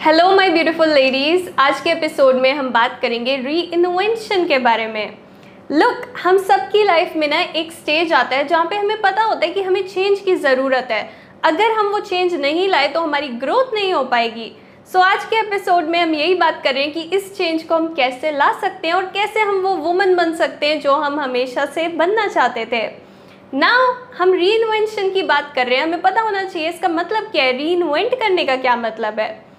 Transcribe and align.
Hello 0.00 0.30
my 0.36 0.48
beautiful 0.48 0.88
ladies 0.88 1.48
आज 1.58 1.80
के 1.80 1.90
episode 1.90 2.34
में 2.34 2.52
हम 2.52 2.68
बात 2.70 2.98
करेंगे 3.02 3.36
री 3.36 3.60
इन्वेंशन 3.60 4.46
के 4.48 4.58
बारे 4.58 4.86
में। 4.86 5.16
लुक 5.72 6.06
हम 6.22 6.38
सबकी 6.38 6.84
लाइफ 6.84 7.12
में 7.16 7.26
ना 7.28 7.40
एक 7.40 7.72
स्टेज 7.72 8.12
आता 8.12 8.36
है 8.36 8.46
जहाँ 8.48 8.64
पे 8.66 8.76
हमें 8.76 9.00
पता 9.00 9.22
होता 9.22 9.46
है 9.46 9.52
कि 9.52 9.62
हमें 9.62 9.82
चेंज 9.88 10.20
की 10.20 10.36
ज़रूरत 10.36 10.88
है। 10.90 11.02
अगर 11.44 11.70
हम 11.70 11.86
वो 11.86 12.00
चेंज 12.00 12.34
नहीं 12.34 12.68
लाए 12.68 12.88
तो 12.88 13.00
हमारी 13.00 13.28
ग्रोथ 13.28 13.74
नहीं 13.74 13.92
हो 13.92 14.02
पाएगी। 14.04 14.52
सो 14.92 14.98
so, 14.98 15.04
आज 15.04 15.24
के 15.24 15.36
एपिसोड 15.36 15.84
में 15.84 15.98
हम 16.00 16.14
यही 16.14 16.34
बात 16.34 16.62
कर 16.64 16.88
कि 16.90 17.02
इस 17.16 17.36
चेंज 17.36 17.62
को 17.62 17.74
हम 17.74 17.94
कैसे 17.94 18.30
ला 18.30 18.52
सकते 18.60 18.88
हैं 18.88 18.94
और 18.94 19.04
कैसे 19.04 19.40
हम 19.40 19.60
वो 19.60 19.74
वुमन 19.76 20.14
बन 20.14 20.34
सकते 20.34 20.66
हैं 20.66 20.80
जो 20.80 20.94
हम 20.94 21.20
हमेशा 21.20 21.66
से 21.66 21.86
बनना 21.88 22.26
चाहते 22.28 22.66
थे। 22.72 22.82
ना 23.58 23.74
हम 24.18 24.32
री 24.32 24.50
इन्वेंशन 24.50 25.10
की 25.10 25.22
बात 25.22 25.52
कर 25.54 25.66
रहे 25.66 25.76
हैं। 25.76 25.84
हमें 25.84 26.02
पता 26.02 26.20
होना 26.20 26.44
चाहिए 26.44 26.68
इसका 26.68 26.88
मतलब 26.88 27.30
क्या 27.32 27.44
है? 27.44 27.52
री 27.52 27.72
इन्वेंट 27.72 28.14
करने 28.14 28.44
का 28.44 28.56
क्या 28.56 28.76
मतलब 28.76 29.20
है? 29.20 29.49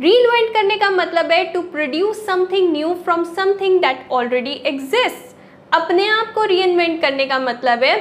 री 0.00 0.10
इन्वेंट 0.10 0.52
करने 0.54 0.76
का 0.76 0.88
मतलब 0.90 1.30
है 1.32 1.44
to 1.44 1.60
produce 1.62 2.24
something 2.26 2.70
new 2.72 2.92
from 3.04 3.24
something 3.34 3.78
that 3.80 4.06
already 4.12 4.52
exist 4.66 5.74
अपने 5.74 6.06
आप 6.08 6.32
को 6.34 6.44
री 6.44 6.60
इन्वेंट 6.62 7.00
करने 7.02 7.26
का 7.26 7.38
मतलब 7.38 7.82
है 7.84 7.96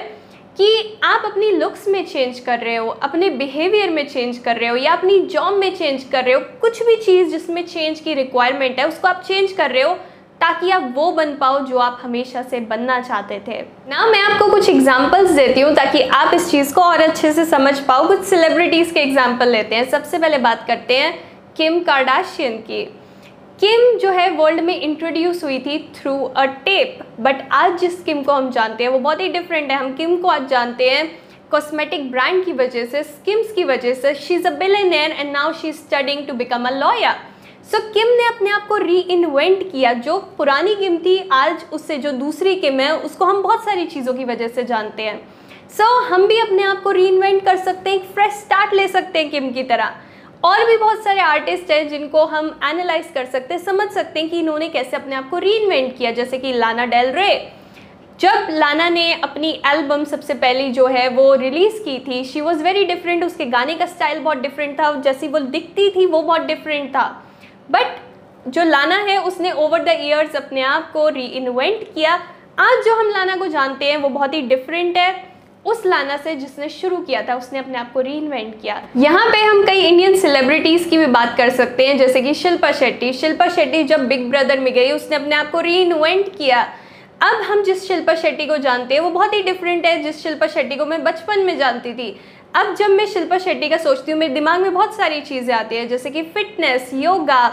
कि 0.58 1.00
आप 1.04 1.24
अपनी 1.26 1.50
लुक्स 1.52 1.88
में 1.88 2.06
चेंज 2.06 2.40
कर 2.40 2.60
रहे 2.60 2.76
हो, 2.76 2.88
अपने 2.88 3.30
बिहेवियर 3.30 3.90
में 3.90 4.08
चेंज 4.08 4.38
कर 4.38 4.58
रहे 4.58 4.70
हो, 4.70 4.76
या 4.76 4.94
अपनी 4.94 5.20
जॉब 5.28 5.54
में 5.54 5.76
चेंज 5.76 6.04
कर 6.04 6.24
रहे 6.24 6.34
हो, 6.34 6.40
कुछ 6.62 6.82
भी 6.84 6.96
चीज़ 6.96 7.30
जिसमें 7.32 7.66
चेंज 7.66 8.00
की 8.00 8.14
रिक्वायरमेंट 8.14 8.80
है, 8.80 8.88
उसको 8.88 9.08
आप 9.08 9.24
चेंज 9.28 9.52
कर 9.52 9.72
रहे 9.72 9.84
हो 9.84 9.94
ताकि 10.42 10.70
आप 10.72 10.92
वो 10.96 11.12
बन 11.12 11.36
पाओ 11.36 11.60
जो 11.66 11.78
आप 11.78 12.00
हमेशा 12.02 12.42
से 12.42 12.60
बनना 12.60 13.00
चाहते 13.02 13.42
थे। 13.48 13.62
ना 13.90 14.06
मैं 14.08 14.20
आपको 14.22 14.52
कुछ 14.52 14.70
एग्जांपल्स 14.70 15.32
देती 15.32 15.62
हूँ 15.62 15.74
ताकि 15.76 16.02
आप 16.02 16.34
इस 16.34 16.52
चीज़ 16.52 16.74
को 16.74 16.82
और 16.82 17.02
अच्छे 17.02 17.32
से 17.34 17.46
समझ 17.46 17.80
पाओ। 17.80 18.08
कुछ 18.08 18.24
सेलिब्रिटीज़ 18.26 18.94
के 18.94 19.00
एग्जांपल 19.00 19.50
लेते 19.50 19.76
हैं। 19.76 19.90
सबसे 19.90 20.18
पहले 20.18 20.38
बात 20.40 20.66
करते 20.68 20.98
हैं 20.98 21.18
किम 21.58 21.80
कार्डाशियन 21.80 22.58
की। 22.62 22.84
किम 23.60 23.98
जो 24.00 24.10
है 24.12 24.30
वर्ल्ड 24.32 24.62
में 24.62 24.76
इंट्रोड्यूस 24.76 25.44
हुई 25.44 25.58
थी 25.60 25.78
थ्रू 25.96 26.14
अ 26.18 26.46
टेप 26.66 27.00
बट 27.20 27.48
आज 27.52 27.80
जिस 27.80 28.02
किम 28.04 28.22
को 28.24 28.34
हम 28.34 28.50
जानते 28.52 28.84
हैं 28.84 28.92
वो 28.92 29.00
बहुत 29.00 29.22
ही 29.22 29.28
डिफरेंट 29.30 29.72
है। 29.72 29.78
हम 29.78 29.94
किम 29.94 30.16
को 30.18 30.28
आज 30.28 30.48
जानते 30.50 30.90
हैं 30.90 31.10
कॉस्मेटिक 31.52 32.10
ब्रांड 32.12 32.44
की 32.46 32.54
वजह 32.54 32.86
से 32.86 33.04
स्किम्स 33.04 33.52
की 33.52 33.64
वजह 33.64 33.94
से। 33.94 34.14
She 34.16 34.34
is 34.34 34.48
a 34.48 34.52
billionaire 34.52 35.12
and 35.12 35.32
now 35.32 35.54
she 35.54 35.68
is 35.70 35.76
studying 35.78 36.26
to 36.28 36.34
become 36.34 36.68
a 36.68 36.72
lawyer 36.72 37.16
so 37.72 37.80
Kim 37.94 38.08
ने 38.18 38.28
अपने 38.28 38.50
आप 38.50 38.68
को 38.68 38.78
री 38.78 39.00
इन्वेंट 39.00 39.72
किया। 39.72 39.94
जो 39.96 40.18
पुरानी 40.38 40.76
किम 40.76 40.98
थी 40.98 41.18
आज 41.34 41.66
उससे 41.74 41.98
जो 41.98 42.12
दूसरी 42.14 42.56
किम 42.56 42.80
है 42.80 42.92
उसको 42.98 43.26
हम 43.26 43.42
बहुत 43.44 43.66
सारी 43.66 43.86
चीज़ों 43.88 44.14
की 44.14 44.26
वजह 44.26 44.48
से 44.48 44.64
जानते 44.64 45.04
हैं। 45.04 45.20
सो 45.70 45.84
so, 45.84 46.12
हम 46.12 46.28
भी 46.28 46.40
अपने 46.40 46.64
आप 46.64 46.82
को 46.84 46.92
री 46.92 47.08
इन्वेंट 47.08 47.44
कर 47.46 47.58
सकते 47.58 47.90
हैं 47.90 47.98
एक 47.98 48.06
फ्रेश 48.06 48.34
स्टार्ट 48.36 48.74
ले 48.74 48.88
सकते 48.88 49.20
हैं 49.20 49.30
किम 49.30 49.52
की 49.52 49.64
तरह। 49.64 49.96
और 50.44 50.66
भी 50.66 50.78
बहुत 50.78 51.04
सारे 51.04 51.22
आर्टिस्ट 51.22 51.72
हैं 51.72 51.88
जिनको 51.90 52.26
हम 52.26 52.60
एनालाइज 52.64 53.08
कर 53.14 53.26
सकते 53.26 53.54
हैं, 53.54 53.62
समझ 53.62 53.90
सकते 53.90 54.20
हैं 54.20 54.30
कि 54.30 54.40
इन्होंने 54.40 54.70
कैसे 54.70 54.98
अपने 54.98 55.16
आप 55.16 55.30
को 55.30 55.38
री 55.38 55.52
इन्वेंट 55.52 55.98
किया। 55.98 56.12
जैसे 56.12 56.38
कि 56.38 56.54
लाना 56.54 56.86
डेल 56.86 57.12
रे 57.12 57.52
जब 58.20 58.48
लाना 58.52 58.90
ने 58.90 59.14
अपनी 59.14 59.50
एल्बम 59.68 60.04
सबसे 60.04 60.34
पहली 60.34 60.72
जो 60.72 60.88
है 60.88 61.08
वो 61.10 61.34
रिलीज़ 61.36 61.84
की 61.84 62.00
थी 62.00 62.24
शी 62.24 62.42
वॉज़ 62.42 62.64
वेरी 62.64 62.86
डिफरेंट 62.86 63.24
उसके 63.24 63.46
गाने 63.46 63.76
का 63.76 63.86
स्टाइल 63.86 64.20
बहुत 64.20 64.38
डिफरेंट 64.38 64.80
था, 64.80 64.92
जैसी 65.02 65.28
वो 65.28 65.40
दिखती 65.40 65.90
थी 65.90 66.06
वो 66.06 66.22
बहुत 66.22 66.42
डिफरेंट 66.42 66.90
था। 66.90 67.08
बट 67.72 67.98
जो 68.48 68.64
लाना 68.64 68.96
है, 68.96 69.18
उसने 69.18 69.52
ओवर 69.52 69.84
द 69.84 69.98
ईयर्स 70.02 70.36
अपने 70.36 70.62
आप 70.62 70.92
को 70.92 71.10
री 71.10 71.28
किया। 71.86 72.14
आज 72.60 72.86
जो 72.86 72.96
हम 72.96 73.10
लाना 73.10 73.36
को 73.36 73.48
जानते 73.48 73.86
हैं, 73.86 73.98
वो 73.98 74.10
बहुत 74.10 74.34
ही 74.34 74.42
डिफरेंट 74.42 74.98
है। 74.98 75.29
उस 75.70 75.86
लाना 75.86 76.18
से 76.18 76.36
जिसने 76.36 76.70
शुरू 76.70 76.98
किया 76.98 77.22
था, 77.22 77.36
उसने 77.36 77.60
अपने 77.60 77.78
आप 77.78 77.92
को 77.94 78.02
री 78.02 78.20
किया। 78.62 78.82
यहाँ 78.98 79.26
पे 79.30 79.38
हम 79.40 79.64
कई 79.66 79.82
इंडियन 79.82 80.16
सेलिब्रिटीज़ 80.20 80.90
की 80.90 80.98
भी 80.98 81.06
बात 81.08 81.36
कर 81.38 81.50
सकते 81.52 81.88
हैं, 81.88 81.98
जैसे 81.98 82.22
कि 82.22 82.34
शिल्पा 82.34 82.72
शेट्टी। 82.72 83.12
शिल्पा 83.14 83.48
शेट्टी 83.50 83.84
जब 83.84 84.08
बिग 84.08 84.30
ब्रदर 84.30 84.60
में 84.60 84.74
गई, 84.74 84.92
उसने 84.92 85.16
अपने 85.16 85.36
आप 85.36 85.52
को 85.52 85.60
री 85.60 85.86
किया। 86.38 86.62
अब 87.22 87.42
हम 87.42 87.64
जिस 87.64 87.88
शिल्पा 87.88 88.16
शेट्टी 88.16 88.46
को 88.46 88.58
जानते 88.58 88.94
हैं, 88.94 89.02
वो 89.02 89.10
बहुत 89.10 89.34
ही 89.34 89.42
डिफरेंट 89.44 89.86
है, 89.86 90.02
जिस 90.04 90.22
शिल्पा 90.24 90.48
शेट्टी 90.48 90.76
को 90.76 90.86
मैं 90.86 91.04
बचपन 91.04 91.40
में 91.40 91.58
जानती 91.58 91.94
थी। 91.94 92.10
अब 92.56 92.76
जब 92.76 92.90
मैं 92.90 93.06
शिल्पा 93.06 93.38
शेट्टी 93.38 93.70
का 93.70 93.78
सोचती 93.78 94.12
हूँ, 94.12 94.20
मेरे 94.20 94.34
दिमाग 94.34 94.62
में 94.62 94.74
बहुत 94.74 94.96
सारी 94.98 95.20
चीज़ें 95.22 95.54
आती 95.56 95.76
हैं, 95.76 95.88
जैसे 95.88 96.10
कि 96.10 96.22
फिटनेस 96.36 96.92
योगा 96.94 97.48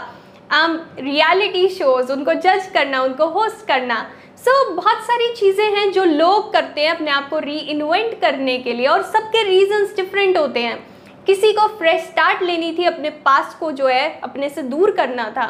रियलिटी 0.53 1.67
शोज़ 1.69 2.11
उनको 2.11 2.33
जज 2.33 2.69
करना, 2.73 3.01
उनको 3.01 3.25
होस्ट 3.29 3.67
करना। 3.67 4.05
सो 4.47 4.53
so, 4.63 4.75
बहुत 4.75 4.97
सारी 4.97 5.27
चीज़ें 5.35 5.75
हैं 5.75 5.91
जो 5.91 6.03
लोग 6.03 6.51
करते 6.53 6.81
हैं 6.81 6.91
अपने 6.91 7.11
आप 7.11 7.29
को 7.29 7.39
री 7.39 7.57
इन्वेंट 7.57 8.19
करने 8.21 8.57
के 8.57 8.73
लिए 8.73 8.85
और 8.87 9.01
सबके 9.03 9.41
रीजंस 9.43 9.95
डिफरेंट 9.95 10.37
होते 10.37 10.59
हैं। 10.59 10.77
किसी 11.25 11.51
को 11.53 11.67
फ्रेश 11.67 12.01
स्टार्ट 12.01 12.43
लेनी 12.43 12.71
थी 12.77 12.83
अपने 12.83 13.09
पास्ट 13.09 13.57
को 13.59 13.71
जो 13.71 13.87
है 13.87 14.19
अपने 14.23 14.49
से 14.49 14.61
दूर 14.63 14.91
करना 14.91 15.29
था। 15.29 15.47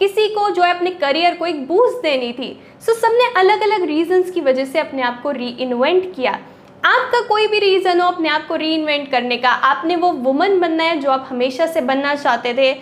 किसी 0.00 0.28
को 0.28 0.48
जो 0.50 0.62
है 0.62 0.76
अपने 0.76 0.90
करियर 0.90 1.34
को 1.34 1.46
एक 1.46 1.66
बूस्ट 1.66 2.02
देनी 2.02 2.32
थी। 2.32 2.52
सो 2.80 2.92
so, 2.92 2.98
सबने 2.98 3.28
अलग 3.40 3.62
अलग 3.62 3.84
रीजंस 3.84 4.30
की 4.30 4.40
वजह 4.40 4.64
से 4.64 4.78
अपने 4.78 5.02
आप 5.02 5.20
को 5.22 5.30
री 5.30 5.48
इन्वेंट 5.48 6.14
किया। 6.16 6.38
आपका 6.84 7.20
कोई 7.20 7.46
भी 7.46 7.58
रीज़न 7.58 8.00
हो 8.00 8.08
अपने 8.08 8.28
आप 8.28 8.46
को 8.48 8.56
री 8.56 8.72
इन्वेंट 8.74 9.10
करने 9.10 9.36
का 9.36 9.50
आपने 9.72 9.96
वो 9.96 10.12
वुमन 10.12 10.58
बनना 10.60 10.84
है 10.84 11.00
जो 11.00 11.10
आप 11.10 11.26
हमेशा 11.30 11.66
से 11.66 11.80
बनना 11.80 12.14
चाहते 12.14 12.54
थे। 12.54 12.72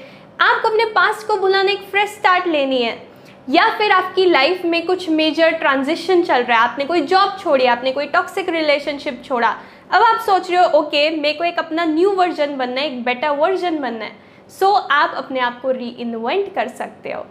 आपको 0.41 0.69
अपने 0.69 0.85
पास्ट 0.85 1.27
को 1.27 1.37
बुलाने 1.37 1.73
एक 1.73 1.91
फ्रेश 1.91 2.11
स्टार्ट 2.11 2.47
लेनी 2.47 2.83
है। 2.83 3.14
या 3.50 3.69
फिर 3.78 3.91
आपकी 3.93 4.25
लाइफ 4.25 4.65
में 4.65 4.87
कुछ 4.87 5.09
मेजर 5.09 5.50
ट्रांजिशन 5.50 6.22
चल 6.22 6.43
रहा 6.43 6.59
है 6.59 6.69
आपने 6.69 6.84
कोई 6.84 7.00
जॉब 7.00 7.37
छोड़ी 7.41 7.65
आपने 7.65 7.93
कोई 7.93 8.06
टॉक्सिक 8.06 8.49
रिलेशनशिप 8.49 9.22
छोड़ा 9.25 9.56
अब 9.93 10.03
आप 10.03 10.21
सोच 10.21 10.50
रहे 10.50 10.60
हो 10.60 10.66
ओके 10.78 11.10
मेरे 11.10 11.34
को 11.34 11.44
एक 11.44 11.59
अपना 11.59 11.84
न्यू 11.84 12.10
वर्जन 12.10 12.56
बनना 12.56 12.81
है 12.81 12.87
एक 12.87 13.04
बेटर 13.04 13.28
वर्जन 13.28 13.78
बनना 13.78 14.04
है. 14.04 14.12
सो 14.60 14.66
so, 14.66 14.91
आप 14.91 15.15
अपने 15.16 15.41
आप 15.41 15.60
को 15.62 15.71
री 15.71 15.88
इन्वेंट 15.88 16.54
कर 16.54 16.69
सकते 16.69 17.12
हो। 17.12 17.27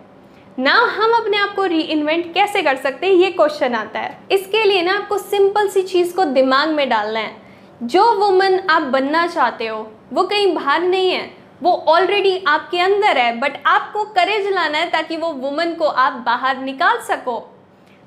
ना 0.59 0.73
हम 0.73 1.13
अपने 1.13 1.37
आप 1.37 1.55
को 1.55 1.65
री 1.65 1.79
इन्वेंट 1.79 2.33
कैसे 2.33 2.61
कर 2.61 2.75
सकते 2.75 3.07
हैं? 3.07 3.13
ये 3.13 3.31
क्वेश्चन 3.31 3.73
आता 3.73 3.99
है। 3.99 4.19
इसके 4.31 4.63
लिए 4.63 4.81
ना 4.81 4.93
आपको 4.93 5.17
सिंपल 5.17 5.67
सी 5.67 5.81
चीज़ 5.81 6.15
को 6.15 6.25
दिमाग 6.25 6.69
में 6.69 6.89
डालना 6.89 7.19
है। 7.19 7.35
जो 7.83 8.13
वुमन 8.13 8.59
आप 8.69 8.81
बनना 8.81 9.27
चाहते 9.27 9.67
हो 9.67 9.91
वो 10.13 10.23
कहीं 10.23 10.53
बाहर 10.55 10.81
नहीं 10.81 11.11
है। 11.11 11.42
वो 11.63 11.71
ऑलरेडी 11.87 12.43
आपके 12.47 12.79
अंदर 12.79 13.17
है 13.17 13.39
बट 13.39 13.57
आपको 13.65 14.03
करेज 14.03 14.47
लाना 14.53 14.77
है 14.77 14.89
ताकि 14.89 15.17
वो 15.17 15.29
वुमन 15.33 15.73
को 15.73 15.85
आप 15.85 16.13
बाहर 16.25 16.57
निकाल 16.57 16.97
सको। 16.99 17.35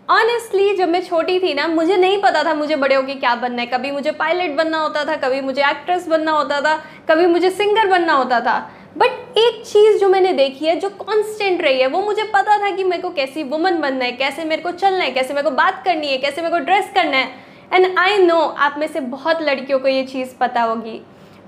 ऑनेस्टली 0.08 0.74
जब 0.76 0.88
मैं 0.88 1.00
छोटी 1.02 1.38
थी 1.40 1.54
ना, 1.54 1.66
मुझे 1.68 1.96
नहीं 1.96 2.20
पता 2.22 2.42
था 2.44 2.54
मुझे 2.54 2.76
बड़े 2.76 2.94
होकर 2.94 3.18
क्या 3.18 3.34
बनना 3.34 3.62
है। 3.62 3.66
कभी 3.66 3.90
मुझे 3.90 4.10
पायलट 4.10 4.56
बनना 4.56 4.78
होता 4.78 5.04
था, 5.04 5.16
कभी 5.16 5.40
मुझे 5.40 5.62
एक्ट्रेस 5.62 6.06
बनना 6.08 6.32
होता 6.32 6.60
था, 6.60 6.74
कभी 7.08 7.26
मुझे 7.26 7.50
सिंगर 7.50 7.86
बनना 7.86 8.12
होता 8.12 8.40
था। 8.40 8.58
बट 8.96 9.38
एक 9.38 9.64
चीज़ 9.66 9.98
जो 10.00 10.08
मैंने 10.08 10.32
देखी 10.32 10.66
है, 10.66 10.78
जो 10.80 10.88
कांस्टेंट 10.90 11.62
रही 11.62 11.80
है, 11.80 11.86
वो 11.86 12.02
मुझे 12.02 12.22
पता 12.34 12.58
था 12.58 12.70
कि 12.76 12.84
मेरे 12.84 13.02
को 13.02 13.10
कैसी 13.10 13.42
वुमन 13.42 13.80
बनना 13.80 14.04
है, 14.04 14.12
कैसे 14.12 14.44
मेरे 14.44 14.62
को 14.62 14.70
चलना 14.70 15.04
है, 15.04 15.10
कैसे 15.10 15.34
मेरे 15.34 15.50
को 15.50 15.56
बात 15.56 15.82
करनी 15.84 16.06
है, 16.06 16.18
कैसे 16.18 16.42
मेरे 16.42 16.58
को 16.58 16.64
ड्रेस 16.64 16.90
करना 16.94 17.16
है। 17.16 17.30
एंड 17.72 17.98
आई 17.98 18.18
नो 18.18 18.40
आप 18.40 18.76
में 18.78 18.86
से 18.86 19.00
बहुत 19.00 19.42
लड़कियों 19.42 19.78
को 19.78 19.88
ये 19.88 20.02
चीज़ 20.04 20.34
पता 20.40 20.62
होगी। 20.62 21.00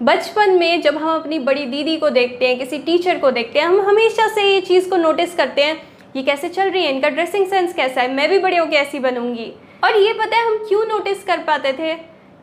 बचपन 0.02 0.50
में 0.50 0.82
जब 0.82 0.96
हम 0.96 1.20
अपनी 1.20 1.38
बड़ी 1.38 1.64
दीदी 1.64 1.96
को 1.96 2.10
देखते 2.10 2.46
हैं, 2.46 2.58
किसी 2.58 2.78
टीचर 2.78 3.18
को 3.18 3.30
देखते 3.30 3.58
हैं, 3.58 3.66
हम 3.66 3.80
हमेशा 3.80 4.28
से 4.28 4.42
ये 4.42 4.60
चीज़ 4.60 4.90
को 4.90 4.96
नोटिस 4.96 5.34
करते 5.34 5.62
हैं, 5.62 5.82
ये 6.16 6.22
कैसे 6.22 6.48
चल 6.48 6.70
रही 6.70 6.84
है? 6.84 6.94
इनका 6.94 7.08
ड्रेसिंग 7.08 7.46
सेंस 7.46 7.74
कैसा 7.74 8.00
है? 8.00 8.14
मैं 8.14 8.30
भी 8.30 8.38
बड़े 8.38 8.56
होकर 8.56 8.72
ऐसी 8.72 8.98
बनूँगी। 8.98 9.52
और 9.84 9.96
ये 9.96 10.12
पता 10.12 10.36
है 10.36 10.46
हम 10.46 10.56
क्यों 10.56 10.84
नोटिस 10.84 11.24
कर 11.24 11.38
पाते 11.38 11.72
थे? 11.72 11.94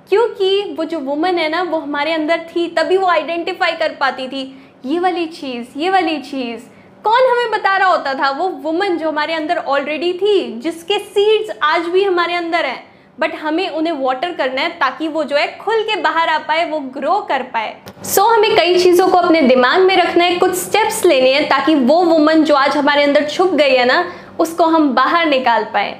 क्योंकि 0.09 0.75
वो 0.79 0.83
जो 0.83 0.99
वुमन 0.99 1.37
है 1.37 1.49
ना, 1.49 1.61
वो 1.63 1.77
हमारे 1.77 2.11
अंदर 2.11 2.45
थी, 2.55 2.67
तभी 2.67 2.97
वो 2.97 3.07
आइडेंटिफाई 3.07 3.71
कर 3.71 3.89
पाती 3.89 4.27
थी, 4.27 4.69
ये 4.85 4.99
वाली 4.99 5.25
चीज़, 5.25 5.67
ये 5.77 5.89
वाली 5.89 6.17
चीज़। 6.17 6.61
कौन 7.03 7.31
हमें 7.31 7.51
बता 7.51 7.77
रहा 7.77 7.87
होता 7.87 8.13
था? 8.13 8.29
वो 8.29 8.49
वुमन 8.49 8.97
जो 8.97 9.09
हमारे 9.09 9.33
अंदर 9.33 9.57
ऑलरेडी 9.57 10.13
थी, 10.13 10.59
जिसके 10.59 10.99
सीड्स 10.99 11.57
आज 11.63 11.81
भी 11.81 12.03
हमारे 12.03 12.33
अंदर 12.33 12.65
हैं। 12.65 12.94
बट 13.19 13.35
हमें 13.35 13.69
उन्हें 13.69 13.93
वाटर 13.93 14.31
करना 14.31 14.61
है 14.61 14.69
ताकि 14.69 15.07
वो 15.07 15.23
जो 15.23 15.35
है 15.35 15.45
खुल 15.57 15.81
के 15.81 15.95
बाहर 16.01 16.29
आ 16.29 16.37
पाए 16.37 16.65
वो 16.69 16.79
ग्रो 16.95 17.19
कर 17.29 17.43
पाए। 17.43 17.75
सो 18.03 18.21
so, 18.21 18.33
हमें 18.33 18.55
कई 18.55 18.79
चीज़ों 18.79 19.07
को 19.07 19.17
अपने 19.17 19.41
दिमाग 19.41 19.81
में 19.81 19.95
रखना 19.97 20.23
है 20.23 20.35
कुछ 20.35 20.55
स्टेप्स 20.55 21.03
लेने 21.05 21.33
हैं 21.33 21.47
ताकि 21.49 21.75
वो 21.75 22.03
वुमन 22.05 22.43
जो 22.43 22.55
आज 22.55 22.77
हमारे 22.77 23.03
अंदर 23.03 23.29
छुप 23.29 23.53
गई 23.53 23.75
है 23.75 23.85
ना 23.85 24.03
उसको 24.39 24.65
हम 24.65 24.89
बाहर 24.95 25.25
निकाल 25.25 25.63
पाए। 25.63 25.95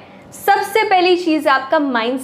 सबसे 0.46 0.82
पहली 0.84 1.16
चीज़ 1.16 1.48
आपका 1.48 1.78
माइंड 1.78 2.20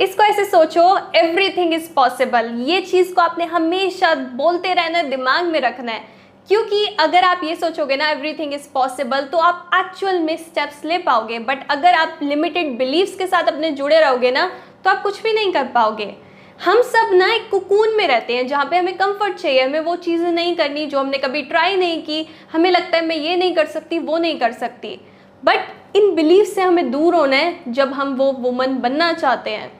इसको 0.00 0.22
ऐसे 0.22 0.44
सोचो 0.44 0.82
एवरीथिंग 1.14 1.72
इज़ 1.74 1.88
पॉसिबल 1.94 2.50
ये 2.66 2.80
चीज़ 2.80 3.14
को 3.14 3.20
आपने 3.20 3.44
हमेशा 3.44 4.14
बोलते 4.14 4.74
रहना 4.74 4.98
है 4.98 5.08
दिमाग 5.10 5.44
में 5.44 5.60
रखना 5.60 5.92
है। 5.92 6.17
क्योंकि 6.48 6.84
अगर 7.00 7.24
आप 7.24 7.40
ये 7.44 7.54
सोचोगे 7.56 7.96
ना 7.96 8.08
एवरीथिंग 8.10 8.52
इज़ 8.54 8.68
पॉसिबल 8.74 9.24
तो 9.32 9.38
आप 9.38 9.70
एक्चुअल 9.74 10.18
में 10.18 10.36
स्टेप्स 10.36 10.84
ले 10.84 10.98
पाओगे 10.98 11.38
बट 11.38 11.66
अगर 11.70 11.94
आप 11.94 12.18
लिमिटेड 12.22 12.76
बिलीव्स 12.78 13.14
के 13.14 13.26
साथ 13.26 13.48
अपने 13.48 13.70
जुड़े 13.70 14.00
रहोगे 14.00 14.30
ना 14.30 14.50
तो 14.84 14.90
आप 14.90 15.02
कुछ 15.02 15.22
भी 15.22 15.32
नहीं 15.32 15.52
कर 15.52 15.64
पाओगे। 15.64 16.14
हम 16.60 16.80
सब 16.82 17.10
ना 17.14 17.32
एक 17.34 17.48
कुकून 17.50 17.96
में 17.96 18.06
रहते 18.08 18.36
हैं, 18.36 18.46
जहाँ 18.46 18.64
पे 18.64 18.76
हमें 18.76 18.96
कंफर्ट 18.96 19.34
चाहिए, 19.34 19.62
हमें 19.62 19.80
वो 19.80 19.96
चीज़ें 19.96 20.30
नहीं 20.32 20.54
करनी 20.56 20.86
जो 20.86 20.98
हमने 20.98 21.18
कभी 21.18 21.42
ट्राई 21.42 21.76
नहीं 21.76 22.02
की, 22.02 22.26
हमें 22.52 22.70
लगता 22.70 22.96
है 22.96 23.04
मैं 23.06 23.16
ये 23.16 23.36
नहीं 23.36 23.54
कर 23.54 23.66
सकती, 23.66 23.98
वो 23.98 24.18
नहीं 24.18 24.38
कर 24.38 24.52
सकती। 24.52 24.98
बट 25.42 25.96
इन 25.96 26.14
बिलीव 26.14 26.44
से 26.44 26.62
हमें 26.62 26.90
दूर 26.90 27.14
होना 27.14 27.36
है, 27.36 27.60
जब 27.68 27.92
हम 27.92 28.14
वो 28.14 28.30
वुमन 28.32 28.78
बनना 28.78 29.12
चाहते 29.12 29.50
हैं। 29.50 29.70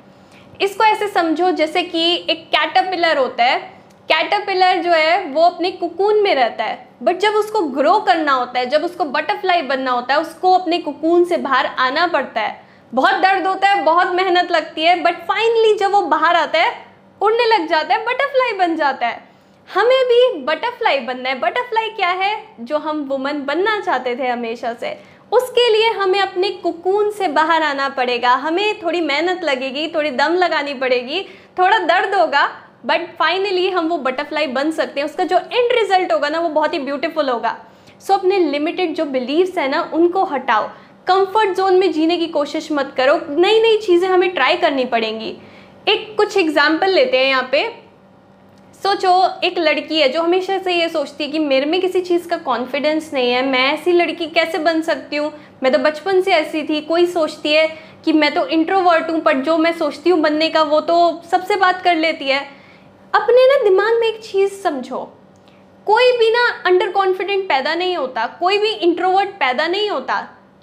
इसको 0.60 0.84
ऐसे 0.84 1.08
समझो 1.08 1.50
जैसे 1.52 1.82
कि 1.82 2.14
एक 2.30 2.46
कैटरपिलर 2.48 3.18
होता 3.18 3.44
है 3.44 3.77
कैटरपिलर 4.12 4.76
जो 4.76 4.90
है, 4.90 5.24
वो 5.24 5.42
अपने 5.42 5.70
कुकून 5.70 6.22
में 6.22 6.34
रहता 6.34 6.64
है। 6.64 6.88
बट 7.02 7.18
जब 7.18 7.32
उसको 7.32 7.60
ग्रो 7.60 8.00
करना 8.00 8.32
होता 8.32 8.58
है, 8.58 8.66
जब 8.66 8.84
उसको 8.84 9.04
बटरफ्लाई 9.04 9.62
बनना 9.62 9.90
होता 9.90 10.14
है, 10.14 10.20
उसको 10.20 10.52
अपने 10.52 10.78
कुकून 10.78 11.24
से 11.24 11.36
बाहर 11.36 11.66
आना 11.66 12.06
पड़ता 12.06 12.40
है। 12.40 12.62
बहुत 12.94 13.14
दर्द 13.14 13.46
होता 13.46 13.68
है, 13.68 13.82
बहुत 13.82 14.12
मेहनत 14.12 14.50
लगती 14.50 14.82
है 14.82 15.02
बट 15.02 15.14
फाइनली 15.14 15.74
जब 15.74 15.92
वो 15.92 16.00
बाहर 16.00 16.36
आता 16.36 16.58
है, 16.58 16.86
उड़ने 17.20 17.46
लग 17.46 17.68
जाता 17.68 17.94
है 17.94 18.04
बटरफ्लाई 18.04 18.52
बन 18.52 18.76
जाता 18.76 19.06
है। 19.06 19.28
हमें 19.74 20.04
भी 20.04 20.40
बटरफ्लाई 20.42 21.00
बनना 21.00 21.28
है। 21.28 21.38
बटरफ्लाई 21.38 21.88
क्या 21.88 22.08
है? 22.08 22.44
जो 22.60 22.78
हम 22.78 23.04
वुमन 23.04 23.32
बनना 23.32 23.80
चाहते 23.80 24.16
थे 24.16 24.26
हमेशा 24.26 24.72
से। 24.72 25.02
उसके 25.32 25.72
लिए 25.72 25.90
हमें 25.90 26.20
अपने 26.20 26.50
कुकून 26.50 27.10
से 27.10 27.28
बाहर 27.28 27.62
आना 27.62 27.88
पड़ेगा। 27.88 28.30
हमें 28.30 28.80
थोड़ी 28.82 29.00
मेहनत 29.00 29.44
लगेगी, 29.44 29.88
थोड़ी 29.88 30.10
दम 30.10 30.34
लगानी 30.34 30.74
पड़ेगी, 30.74 31.22
थोड़ा 31.58 31.78
दर्द 31.78 32.14
होगा 32.14 32.64
बट 32.84 33.06
फाइनली 33.18 33.68
हम 33.70 33.88
वो 33.88 33.98
बटरफ्लाई 33.98 34.46
बन 34.48 34.70
सकते 34.70 35.00
हैं। 35.00 35.06
उसका 35.06 35.24
जो 35.24 35.38
एंड 35.38 35.72
रिज़ल्ट 35.72 36.12
होगा 36.12 36.28
ना 36.28 36.40
वो 36.40 36.48
बहुत 36.50 36.74
ही 36.74 36.78
ब्यूटीफुल 36.78 37.28
होगा। 37.28 37.56
सो 38.00 38.12
so, 38.12 38.18
अपने 38.18 38.38
लिमिटेड 38.40 38.94
जो 38.94 39.04
बिलीव्स 39.06 39.58
हैं 39.58 39.68
ना 39.68 39.80
उनको 39.94 40.24
हटाओ। 40.26 40.68
कंफर्ट 41.06 41.56
जोन 41.56 41.74
में 41.74 41.90
जीने 41.92 42.16
की 42.16 42.26
कोशिश 42.28 42.70
मत 42.72 42.92
करो। 42.96 43.20
नई 43.30 43.60
नई 43.60 43.76
चीज़ें 43.78 44.08
हमें 44.08 44.30
ट्राई 44.34 44.56
करनी 44.56 44.84
पड़ेंगी। 44.86 45.36
एक 45.88 46.14
कुछ 46.16 46.36
एग्ज़ाम्पल 46.36 46.90
लेते 46.90 47.18
हैं 47.18 47.28
यहाँ 47.28 47.48
पे। 47.52 47.68
सोचो 48.74 49.12
एक 49.44 49.58
लड़की 49.58 50.00
है 50.00 50.08
जो 50.08 50.22
हमेशा 50.22 50.58
से 50.58 50.74
ये 50.74 50.88
सोचती 50.88 51.24
है 51.24 51.30
कि 51.30 51.38
मेरे 51.38 51.66
में 51.66 51.80
किसी 51.80 52.00
चीज़ 52.00 52.28
का 52.28 52.36
कॉन्फिडेंस 52.38 53.10
नहीं 53.14 53.30
है। 53.30 53.44
मैं 53.46 53.64
ऐसी 53.72 53.92
लड़की 53.92 54.26
कैसे 54.28 54.58
बन 54.58 54.80
सकती 54.82 55.16
हूँ? 55.16 55.32
मैं 55.62 55.72
तो 55.72 55.78
बचपन 55.78 56.20
से 56.20 56.32
ऐसी 56.32 56.62
थी। 56.62 56.80
कोई 56.82 57.06
सोचती 57.06 57.52
है 57.52 57.66
कि 58.04 58.12
मैं 58.12 58.32
तो 58.34 58.46
इंट्रोवर्ट 58.48 59.10
हूँ 59.10 59.20
पर 59.20 59.40
जो 59.40 59.56
मैं 59.58 59.72
सोचती 59.78 60.10
हूँ 60.10 60.20
बनने 60.20 60.48
का 60.48 60.62
वो 60.64 60.80
तो 60.82 60.98
सबसे 61.30 61.56
बात 61.56 61.82
कर 61.82 61.96
लेती 61.96 62.28
है। 62.28 62.46
अपने 63.14 63.46
ना 63.46 63.62
दिमाग 63.64 63.98
में 64.00 64.06
एक 64.08 64.20
चीज़ 64.22 64.52
समझो। 64.52 64.98
कोई 65.86 66.10
भी 66.12 66.30
ना 66.30 66.40
अंडर 66.66 66.90
कॉन्फिडेंट 66.90 67.48
पैदा 67.48 67.74
नहीं 67.74 67.96
होता 67.96 68.26
कोई 68.40 68.58
भी 68.58 68.70
इंट्रोवर्ट 68.70 69.28
पैदा 69.28 69.66
नहीं 69.66 69.88
होता। 69.90 70.16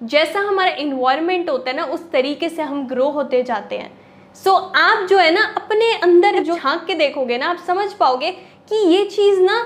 जैसा 0.03 0.39
हमारा 0.39 0.71
इन्वायरमेंट 0.71 1.49
होता 1.49 1.69
है 1.69 1.75
ना 1.77 1.83
उस 1.85 2.09
तरीके 2.11 2.49
से 2.49 2.61
हम 2.61 2.85
ग्रो 2.87 3.09
होते 3.09 3.41
जाते 3.43 3.77
हैं। 3.77 3.91
सो 4.35 4.49
so, 4.49 4.75
आप 4.75 5.07
जो 5.07 5.17
है 5.17 5.31
ना 5.33 5.43
अपने 5.57 5.91
अंदर 5.93 6.39
जो 6.39 6.55
झाँक 6.55 6.85
के 6.87 6.93
देखोगे 6.93 7.37
ना 7.37 7.49
आप 7.49 7.63
समझ 7.67 7.91
पाओगे 7.93 8.31
कि 8.69 8.75
ये 8.87 9.03
चीज़ 9.05 9.41
ना 9.41 9.57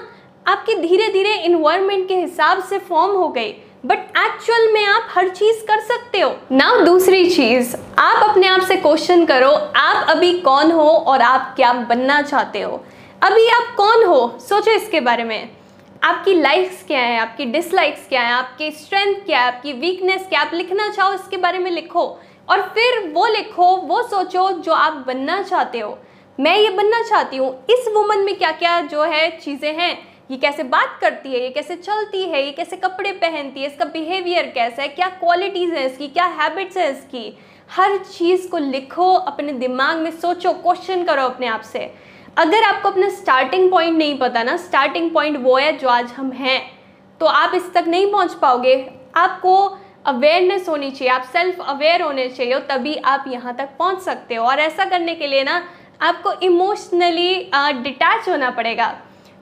आपके 0.47 0.75
धीरे 0.75 1.07
धीरे 1.07 1.33
इन्वायरमेंट 1.35 2.07
के 2.07 2.15
हिसाब 2.15 2.63
से 2.63 2.79
फॉर्म 2.79 3.15
हो 3.15 3.27
गई। 3.27 3.51
बट 3.85 3.99
एक्चुअल 3.99 4.73
में 4.73 4.85
आप 4.85 5.07
हर 5.11 5.29
चीज़ 5.29 5.65
कर 5.65 5.79
सकते 5.79 6.19
हो। 6.19 6.35
ना 6.51 6.79
दूसरी 6.79 7.29
चीज़, 7.29 7.75
आप 7.99 8.29
अपने 8.29 8.47
आप 8.47 8.61
से 8.61 8.75
क्वेश्चन 8.75 9.25
करो, 9.25 9.51
आप 9.75 10.09
अभी 10.09 10.39
कौन 10.39 10.71
हो 10.71 10.89
और 10.89 11.21
आप 11.21 11.53
क्या 11.55 11.73
बनना 11.73 12.21
चाहते 12.21 12.61
हो? 12.61 12.83
अभी 13.23 13.49
आप 13.49 13.75
कौन 13.77 14.03
हो? 14.03 14.37
सोचो 14.39 14.71
इसके 14.71 14.99
बारे 14.99 15.23
में। 15.23 15.49
आपकी 16.03 16.33
लाइक्स 16.33 16.83
क्या 16.87 16.99
है? 16.99 17.19
आपकी 17.19 17.45
डिसलाइक्स 17.45 18.07
क्या 18.09 18.21
है? 18.21 18.33
आपकी 18.33 18.71
स्ट्रेंथ 18.71 19.15
क्या 19.15 19.39
है? 19.39 19.47
आपकी 19.47 19.73
वीकनेस 19.73 20.25
क्या 20.29 20.41
आप 20.41 20.51
लिखना 20.53 20.89
चाहो, 20.89 21.13
इसके 21.13 21.37
बारे 21.37 21.59
में 21.59 21.71
लिखो। 21.71 22.19
और 22.49 22.61
फिर 22.61 23.11
वो 23.13 23.27
लिखो, 23.27 23.77
वो 23.77 24.03
सोचो 24.03 24.51
जो 24.51 24.73
आप 24.73 24.93
बनना 24.93 25.41
चाहते 25.41 25.79
हो। 25.79 25.99
मैं 26.39 26.57
ये 26.57 26.69
बनना 26.69 27.01
चाहती 27.01 27.37
हूँ। 27.37 27.65
इस 27.69 27.85
वुमन 27.93 28.19
में 28.19 28.35
क्या 28.35 28.51
क्या 28.51 28.81
जो 28.81 29.03
है 29.03 29.29
चीज़ें 29.29 29.73
हैं? 29.73 30.08
ये 30.29 30.37
कैसे 30.37 30.63
बात 30.65 30.97
करती 31.01 31.29
है, 31.29 31.39
ये 31.39 31.49
कैसे 31.49 31.75
चलती 31.75 32.23
है, 32.23 32.43
ये 32.45 32.51
कैसे 32.51 32.75
कपड़े 32.77 33.11
पहनती 33.13 33.61
है, 33.61 33.67
इसका 33.67 33.85
बिहेवियर 33.85 34.51
कैसा 34.55 34.81
है, 34.81 34.87
क्या 34.89 35.07
क्वालिटीज़ 35.19 35.73
हैं 35.73 35.85
इसकी, 35.85 36.07
क्या 36.07 36.25
हैबिट्स 36.39 36.77
हैं 36.77 36.89
इसकी? 36.91 37.37
हर 37.69 37.97
चीज़ 37.99 38.47
को 38.49 38.57
लिखो, 38.57 39.13
अपने 39.13 39.53
दिमाग 39.55 39.97
में 39.97 40.11
सोचो 40.11 40.53
क्वेश्चन 40.55 41.03
करो 41.03 41.23
अपने 41.23 41.47
आप 41.47 41.61
से। 41.63 41.79
अगर 42.37 42.63
आपको 42.63 42.89
अपना 42.89 43.09
स्टार्टिंग 43.11 43.69
पॉइंट 43.71 43.97
नहीं 43.97 44.17
पता 44.19 44.43
ना 44.43 44.55
स्टार्टिंग 44.59 45.09
पॉइंट 45.11 45.37
वो 45.37 45.57
है 45.57 45.77
जो 45.77 45.87
आज 45.89 46.11
हम 46.11 46.31
हैं 46.33 46.61
तो 47.21 47.25
आप 47.25 47.55
इस 47.55 47.73
तक 47.73 47.85
नहीं 47.87 48.11
पहुँच 48.11 48.33
पाओगे। 48.33 48.75
आपको 49.17 49.55
अवेयरनेस 50.05 50.69
होनी 50.69 50.91
चाहिए, 50.91 51.13
आप 51.13 51.23
सेल्फ 51.33 51.61
अवेयर 51.61 52.01
होने 52.01 52.27
चाहिए 52.29 52.59
तभी 52.69 52.95
आप 52.95 53.25
यहाँ 53.27 53.55
तक 53.57 53.69
पहुँच 53.79 54.01
सकते 54.01 54.35
हो। 54.35 54.45
और 54.45 54.59
ऐसा 54.59 54.85
करने 54.85 55.15
के 55.15 55.27
लिए 55.27 55.43
ना, 55.43 55.61
आपको 56.01 56.33
इमोशनली 56.41 57.51
डिटैच 57.83 58.29
होना 58.29 58.49
पड़ेगा। 58.51 58.95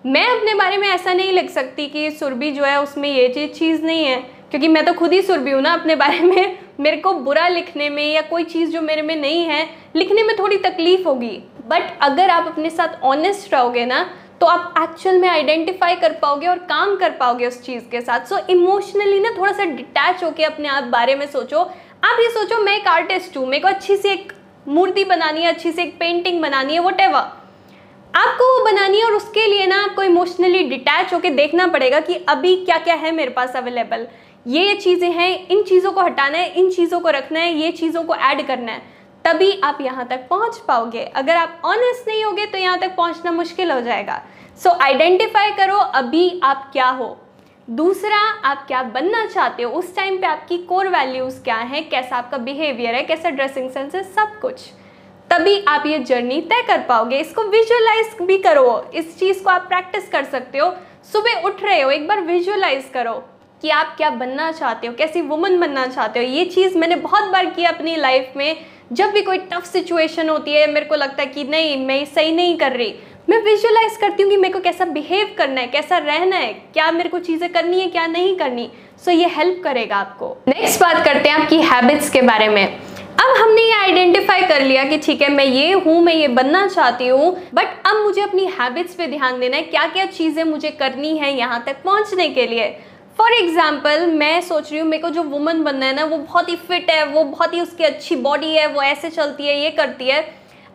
मैं 0.07 0.27
अपने 0.27 0.53
बारे 0.53 0.77
में 0.77 0.87
ऐसा 0.87 1.13
नहीं 1.13 1.31
लिख 1.31 1.49
सकती 1.49 1.87
कि 1.87 2.11
सुरभि 2.11 2.51
जो 2.51 2.63
है 2.63 2.81
उसमें 2.81 3.09
ये 3.09 3.27
चीज़ 3.29 3.51
चीज़ 3.51 3.83
नहीं 3.83 4.05
है। 4.05 4.15
क्योंकि 4.51 4.67
मैं 4.67 4.85
तो 4.85 4.93
खुद 4.93 5.13
ही 5.13 5.21
सुरभि 5.21 5.51
हूँ 5.51 5.61
ना 5.61 5.73
अपने 5.73 5.95
बारे 5.95 6.19
में। 6.19 6.59
मेरे 6.79 6.97
को 6.97 7.13
बुरा 7.13 7.47
लिखने 7.47 7.89
में 7.89 8.13
या 8.13 8.21
कोई 8.21 8.43
चीज़ 8.43 8.69
जो 8.69 8.81
मेरे 8.81 9.01
में 9.01 9.15
नहीं 9.15 9.43
है, 9.43 9.69
लिखने 9.95 10.23
में 10.23 10.35
थोड़ी 10.39 10.57
तकलीफ़ 10.57 11.07
होगी। 11.07 11.43
बट 11.67 11.97
अगर 12.01 12.29
आप 12.29 12.47
अपने 12.47 12.69
साथ 12.69 13.03
ऑनेस्ट 13.03 13.53
रहोगे 13.53 13.85
ना 13.85 14.09
तो 14.41 14.45
आप 14.45 14.73
एक्चुअल 14.77 15.17
में 15.17 15.29
आइडेंटिफाई 15.29 15.95
कर 15.95 16.13
पाओगे 16.13 16.47
और 16.47 16.57
काम 16.57 16.95
कर 16.95 17.09
पाओगे 17.09 17.47
उस 17.47 17.61
चीज़ 17.63 17.83
के 17.83 18.01
साथ। 18.01 18.19
सो 18.19 18.37
इमोशनली 18.49 19.19
ना 19.19 19.29
थोड़ा 19.37 19.51
सा 19.51 19.65
डिटैच 19.65 20.23
होके 20.23 20.43
अपने 20.43 20.67
आप 20.67 20.83
बारे 20.83 21.15
में 21.15 21.27
सोचो। 21.27 21.59
आप 22.03 22.19
ये 22.19 22.29
सोचो, 22.29 22.61
मैं 22.61 22.77
एक 22.77 22.87
आर्टिस्ट 22.87 23.37
हूँ, 23.37 23.47
मेरे 23.47 23.61
को 23.61 23.67
अच्छी 23.67 23.97
सी 23.97 24.09
एक 24.09 24.33
मूर्ति 24.67 25.03
बनानी 25.03 25.41
है, 25.41 25.47
अच्छी 25.47 25.71
सी 25.71 25.81
एक 25.81 25.99
पेंटिंग 25.99 26.41
बनानी 26.41 26.73
है 26.73 26.79
वट 26.79 27.01
आपको 28.13 28.45
वो 28.51 28.63
बनानी 28.65 28.97
है 28.97 29.05
और 29.05 29.13
उसके 29.13 29.45
लिए 29.47 29.65
ना 29.65 29.81
आपको 29.83 30.03
इमोशनली 30.03 30.63
डिटैच 30.63 31.13
होके 31.13 31.29
देखना 31.29 31.67
पड़ेगा 31.67 31.99
कि 31.99 32.13
अभी 32.29 32.55
क्या 32.65 32.77
क्या 32.77 32.95
है 32.95 33.11
मेरे 33.11 33.31
पास 33.31 33.55
अवेलेबल 33.55 34.07
ये 34.47 34.63
ये 34.63 34.75
चीज़ें 34.75 35.11
हैं 35.11 35.47
इन 35.47 35.61
चीज़ों 35.63 35.91
को 35.91 36.01
हटाना 36.01 36.37
है 36.37 36.53
इन 36.53 36.69
चीज़ों 36.71 36.99
को 36.99 37.09
रखना 37.09 37.39
है 37.39 37.53
ये 37.53 37.71
चीज़ों 37.71 38.03
को 38.03 38.15
ऐड 38.15 38.45
करना 38.47 38.71
है। 38.71 38.81
तभी 39.25 39.51
आप 39.63 39.77
यहाँ 39.81 40.07
तक 40.07 40.27
पहुँच 40.29 40.57
पाओगे। 40.57 41.03
अगर 41.15 41.35
आप 41.35 41.61
ऑनेस्ट 41.65 42.07
नहीं 42.07 42.23
होगे 42.23 42.45
तो 42.45 42.57
यहाँ 42.57 42.79
तक 42.79 42.95
पहुँचना 42.95 43.31
मुश्किल 43.31 43.71
हो 43.71 43.79
जाएगा। 43.81 44.21
सो 44.59 44.69
so, 44.69 44.81
आइडेंटिफाई 44.81 45.51
करो 45.51 45.77
अभी 45.77 46.39
आप 46.43 46.69
क्या 46.73 46.89
हो। 46.89 47.17
दूसरा 47.67 48.17
आप 48.45 48.65
क्या 48.67 48.83
बनना 48.83 49.25
चाहते 49.25 49.63
हो? 49.63 49.71
उस 49.71 49.95
टाइम 49.95 50.17
पे 50.17 50.27
आपकी 50.27 50.57
कोर 50.57 50.87
वैल्यूज़ 50.87 51.41
क्या 51.43 51.55
है? 51.55 51.81
कैसा 51.83 52.17
आपका 52.17 52.37
बिहेवियर 52.37 52.95
है? 52.95 53.03
कैसा 53.03 53.29
ड्रेसिंग 53.29 53.69
सेंस 53.71 53.95
है? 53.95 54.03
सब 54.03 54.39
कुछ। 54.41 54.69
तभी 55.29 55.63
आप 55.67 55.85
ये 55.85 55.97
जर्नी 55.99 56.39
तय 56.41 56.61
कर 56.67 56.79
पाओगे। 56.79 57.17
इसको 57.17 57.43
विजुअलाइज 57.43 58.15
भी 58.21 58.37
करो। 58.37 58.91
इस 58.95 59.17
चीज़ 59.19 59.43
को 59.43 59.49
आप 59.49 59.65
प्रैक्टिस 59.67 60.07
कर 60.09 60.23
सकते 60.23 60.57
हो। 60.57 60.69
सुबह 61.13 61.41
उठ 61.45 61.63
रहे 61.63 61.81
हो, 61.81 61.89
एक 61.91 62.07
बार 62.07 62.21
विजुअलाइज 62.21 62.85
करो 62.93 63.13
कि 63.63 63.69
आप 63.69 63.93
क्या 63.97 64.09
बनना 64.09 64.51
चाहते 64.51 64.87
हो, 64.87 64.93
कैसी 64.93 65.21
वुमन 65.21 65.59
बनना 65.59 65.85
चाहते 65.87 66.19
हो। 66.19 66.25
ये 66.25 66.45
चीज़ 66.45 66.77
मैंने 66.77 66.95
बहुत 66.95 67.23
बार 67.23 67.45
की 67.45 67.63
अपनी 67.65 67.95
लाइफ 67.95 68.33
में। 68.37 68.65
जब 68.93 69.11
भी 69.11 69.21
कोई 69.21 69.37
टफ 69.51 69.65
सिचुएशन 69.65 70.29
होती 70.29 70.53
है, 70.53 70.65
मेरे 70.71 70.85
को 70.85 70.95
लगता 70.95 71.21
है 71.23 71.27
कि 71.27 71.43
नहीं, 71.43 71.77
मैं 71.85 72.03
सही 72.05 72.31
नहीं 72.31 72.57
कर 72.57 72.71
रही। 72.71 72.93
मैं 73.29 73.41
विजुअलाइज 73.43 73.97
करती 73.97 74.23
हूँ 74.23 74.31
कि 74.31 74.37
मेरे 74.37 74.53
को 74.53 74.59
कैसा 74.59 74.85
बिहेव 74.85 75.35
करना 75.37 75.61
है, 75.61 75.67
कैसा 75.67 75.97
रहना 75.97 76.35
है, 76.35 76.53
क्या 76.73 76.91
मेरे 76.91 77.09
को 77.09 77.19
चीज़ें 77.19 77.51
करनी 77.53 77.79
है, 77.81 77.87
क्या 77.87 78.07
नहीं 78.07 78.35
करनी। 78.35 78.69
सो 78.97 79.11
so 79.11 79.17
ये 79.17 79.27
हेल्प 79.27 79.61
करेगा 79.63 79.95
आपको। 79.95 80.35
नेक्स्ट 80.47 80.81
बात 80.81 81.03
करते 81.05 81.29
हैं 81.29 81.35
आपकी 81.35 81.61
हैबिट्स 81.61 82.09
के 82.09 82.21
बारे 82.21 82.47
में। 82.47 82.79
अब 83.17 83.35
हमने 83.37 83.61
ये 83.61 83.73
आइडेंटिफाई 83.73 84.41
कर 84.47 84.61
लिया 84.61 84.83
कि 84.85 84.97
ठीक 84.97 85.21
है, 85.21 85.29
मैं 85.29 85.45
ये 85.45 85.71
हूँ, 85.73 86.01
मैं 86.01 86.13
ये 86.13 86.27
बनना 86.29 86.65
चाहती 86.67 87.07
हूँ 87.07 87.31
बट 87.53 87.67
अब 87.87 88.03
मुझे 88.03 88.21
अपनी 88.21 88.45
हैबिट्स 88.59 88.95
पे 88.95 89.07
ध्यान 89.07 89.39
देना 89.39 89.57
है 89.57 89.63
क्या 89.63 89.85
क्या 89.87 90.05
चीज़ें 90.07 90.43
मुझे 90.43 90.71
करनी 90.73 91.17
है 91.17 91.33
यहाँ 91.37 91.63
तक 91.65 91.81
पहुँचने 91.83 92.27
के 92.29 92.45
लिए। 92.47 92.69
फॉर 93.17 93.33
एग्ज़ाम्पल 93.33 94.05
मैं 94.07 94.41
सोच 94.41 94.71
रही 94.71 94.79
हूँ, 94.79 94.87
मेरे 94.89 95.01
को 95.03 95.09
जो 95.09 95.23
वुमन 95.23 95.63
बनना 95.63 95.85
है 95.85 95.95
ना, 95.95 96.03
वो 96.05 96.17
बहुत 96.17 96.49
ही 96.49 96.55
फिट 96.57 96.89
है, 96.89 97.05
वो 97.05 97.23
बहुत 97.23 97.53
ही 97.53 97.61
उसकी 97.61 97.83
अच्छी 97.83 98.15
बॉडी 98.17 98.53
है, 98.55 98.67
वो 98.67 98.81
ऐसे 98.83 99.09
चलती 99.09 99.47
है, 99.47 99.59
ये 99.61 99.69
करती 99.71 100.07
है। 100.07 100.21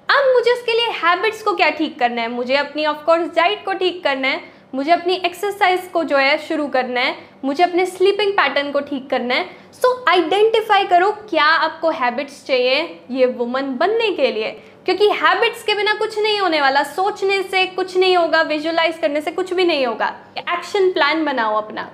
अब 0.09 0.33
मुझे 0.35 0.53
उसके 0.53 0.73
लिए 0.73 0.89
हैबिट्स 1.03 1.43
को 1.43 1.55
क्या 1.57 1.69
ठीक 1.71 1.99
करना 1.99 2.23
है? 2.23 2.29
मुझे 2.31 2.57
अपनी 2.57 2.87
ऑफकोर्स 2.87 3.29
डाइट 3.37 3.65
को 3.65 3.73
ठीक 3.75 4.03
करना 4.05 4.29
है। 4.29 4.41
मुझे 4.75 4.91
अपनी 4.93 5.15
एक्सरसाइज 5.15 5.89
को 5.93 6.03
जो 6.05 6.17
है 6.17 6.37
शुरू 6.39 6.67
करना 6.67 7.01
है। 7.01 7.17
मुझे 7.45 7.65
अपने 7.65 7.87
स्लीपिंग 7.87 8.33
पैटर्न 8.33 8.71
को 8.73 8.81
ठीक 8.81 9.09
करना 9.11 9.35
है। 9.35 9.45
सो 9.73 9.89
so, 9.89 10.09
आइडेंटिफाई 10.09 10.85
करो 10.85 11.11
क्या 11.31 11.45
आपको 11.45 11.91
हैबिट्स 11.91 12.45
चाहिए 12.47 13.01
ये 13.11 13.27
वुमन 13.27 13.75
बनने 13.75 14.11
के 14.11 14.33
लिए। 14.33 14.51
क्योंकि 14.85 15.09
हैबिट्स 15.09 15.63
के 15.63 15.75
बिना 15.75 15.95
कुछ 15.95 16.19
नहीं 16.19 16.39
होने 16.41 16.61
वाला। 16.61 16.83
सोचने 16.83 17.43
से 17.43 17.67
कुछ 17.67 17.97
नहीं 17.97 18.17
होगा 18.17 18.43
विजुअलाइज 18.43 18.99
करने 18.99 19.21
से 19.21 19.31
कुछ 19.31 19.53
भी 19.55 19.65
नहीं 19.65 19.87
होगा। 19.87 20.15
एक्शन 20.39 20.91
प्लान 20.93 21.25
बनाओ 21.25 21.57
अपना। 21.57 21.91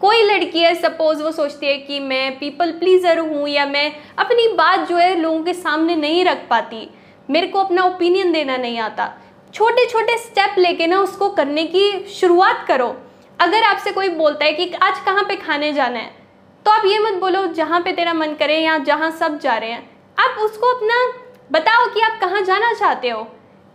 कोई 0.00 0.22
लड़की 0.22 0.60
है 0.60 0.74
सपोज़ 0.74 1.22
वो 1.22 1.32
सोचती 1.32 1.66
है 1.66 1.76
कि 1.78 2.00
मैं 2.00 2.38
पीपल 2.38 2.72
प्लीज़र 2.72 3.18
हूँ 3.18 3.48
या 3.48 3.66
मैं 3.66 3.92
अपनी 4.18 4.48
बात 4.48 4.88
जो 4.88 4.96
है 4.96 5.14
लोगों 5.20 5.42
के 5.42 5.54
सामने 5.54 5.96
नहीं 5.96 6.24
रख 6.24 6.46
पाती। 6.50 6.88
मेरे 7.30 7.46
को 7.46 7.58
अपना 7.58 7.82
ओपिनियन 7.82 8.32
देना 8.32 8.56
नहीं 8.56 8.78
आता। 8.78 9.12
छोटे 9.54 9.84
छोटे 9.86 10.16
स्टेप 10.18 10.54
लेके 10.58 10.86
ना 10.86 11.00
उसको 11.00 11.28
करने 11.30 11.64
की 11.66 12.06
शुरुआत 12.10 12.64
करो। 12.68 12.86
अगर 13.38 13.62
आपसे 13.62 13.90
कोई 13.92 14.08
बोलता 14.10 14.44
है 14.44 14.52
कि 14.52 14.72
आज 14.82 15.00
कहाँ 15.04 15.24
पे 15.24 15.36
खाने 15.36 15.72
जाना 15.72 15.98
है 15.98 16.10
तो 16.66 16.70
आप 16.70 16.84
ये 16.86 16.98
मत 16.98 17.20
बोलो, 17.20 17.46
जहाँ 17.46 17.80
पे 17.80 17.92
तेरा 17.92 18.12
मन 18.14 18.34
करे 18.34 18.58
या 18.58 18.76
जहाँ 18.80 19.10
सब 19.10 19.38
जा 19.38 19.56
रहे 19.56 19.70
हैं। 19.70 19.88
आप 20.18 20.38
उसको 20.40 20.74
अपना 20.74 20.96
बताओ 21.50 21.86
कि 21.94 22.00
आप 22.00 22.18
कहाँ 22.20 22.42
जाना 22.42 22.72
चाहते 22.72 23.08
हो। 23.08 23.20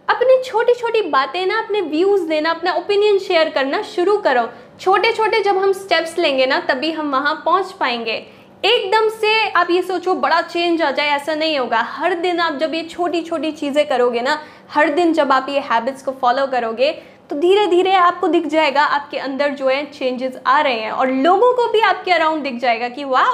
अपनी 0.07 0.41
छोटी 0.43 0.73
छोटी 0.73 1.01
बातें 1.01 1.45
ना, 1.45 1.57
अपने 1.59 1.81
व्यूज़ 1.81 2.27
देना, 2.27 2.51
अपना 2.51 2.73
ओपिनियन 2.73 3.17
शेयर 3.19 3.49
करना 3.49 3.81
शुरू 3.85 4.17
करो। 4.17 4.47
छोटे 4.79 5.11
छोटे 5.13 5.41
जब 5.41 5.57
हम 5.57 5.73
स्टेप्स 5.73 6.17
लेंगे 6.17 6.45
ना, 6.45 6.59
तभी 6.59 6.91
हम 6.91 7.11
वहाँ 7.11 7.41
पहुँच 7.45 7.71
पाएँगे। 7.71 8.17
एकदम 8.63 9.07
से 9.11 9.49
आप 9.49 9.69
ये 9.71 9.81
सोचो, 9.81 10.13
बड़ा 10.15 10.41
चेंज 10.43 10.81
आ 10.81 10.89
जाए, 10.91 11.07
ऐसा 11.07 11.33
नहीं 11.35 11.57
होगा। 11.59 11.81
हर 11.81 12.13
दिन 12.15 12.39
आप 12.39 12.55
जब 12.59 12.73
ये 12.73 12.83
छोटी 12.85 13.21
छोटी 13.23 13.51
चीज़ें 13.51 13.87
करोगे 13.87 14.21
ना, 14.21 14.39
हर 14.69 14.89
दिन 14.89 15.13
जब 15.13 15.31
आप 15.31 15.49
ये 15.49 15.59
हैबिट्स 15.61 16.03
को 16.03 16.11
फॉलो 16.13 16.45
करोगे 16.47 16.91
तो 17.29 17.35
धीरे 17.35 17.65
धीरे 17.67 17.93
आपको 17.93 18.27
दिख 18.27 18.45
जाएगा, 18.47 18.83
आपके 18.83 19.17
अंदर 19.19 19.49
जो 19.51 19.67
है 19.69 19.85
चेंजेस 19.87 20.37
आ 20.47 20.59
रहे 20.61 20.79
हैं। 20.79 20.91
और 20.91 21.11
लोगों 21.11 21.53
को 21.53 21.67
भी 21.71 21.81
आपके 21.83 22.11
अराउंड 22.11 22.43
दिख 22.43 22.59
जाएगा 22.59 22.89
कि 22.89 23.03
वाह 23.05 23.33